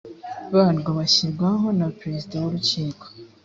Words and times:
barwo 0.53 0.89
bashyirwaho 0.99 1.65
na 1.79 1.87
perezida 1.99 2.35
w 2.41 2.45
urukiko 2.49 3.05